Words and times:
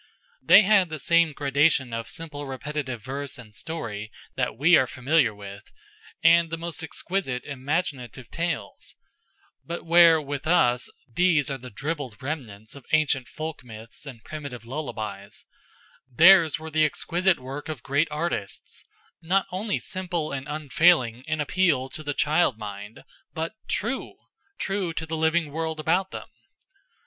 They 0.41 0.63
had 0.63 0.89
the 0.89 0.97
same 0.97 1.31
gradation 1.31 1.93
of 1.93 2.09
simple 2.09 2.47
repetitive 2.47 3.03
verse 3.03 3.37
and 3.37 3.53
story 3.53 4.11
that 4.35 4.57
we 4.57 4.75
are 4.75 4.87
familiar 4.87 5.35
with, 5.35 5.71
and 6.23 6.49
the 6.49 6.57
most 6.57 6.81
exquisite, 6.83 7.45
imaginative 7.45 8.31
tales; 8.31 8.95
but 9.63 9.85
where, 9.85 10.19
with 10.19 10.47
us, 10.47 10.89
these 11.07 11.51
are 11.51 11.59
the 11.59 11.69
dribbled 11.69 12.19
remnants 12.19 12.73
of 12.73 12.83
ancient 12.93 13.27
folk 13.27 13.63
myths 13.63 14.07
and 14.07 14.23
primitive 14.23 14.65
lullabies, 14.65 15.45
theirs 16.11 16.57
were 16.57 16.71
the 16.71 16.83
exquisite 16.83 17.37
work 17.39 17.69
of 17.69 17.83
great 17.83 18.07
artists; 18.09 18.83
not 19.21 19.45
only 19.51 19.77
simple 19.77 20.31
and 20.31 20.47
unfailing 20.47 21.23
in 21.27 21.39
appeal 21.39 21.89
to 21.89 22.01
the 22.01 22.15
child 22.15 22.57
mind, 22.57 23.03
but 23.35 23.53
true, 23.67 24.15
true 24.57 24.93
to 24.95 25.05
the 25.05 25.15
living 25.15 25.51
world 25.51 25.79
about 25.79 26.09
them. 26.09 26.27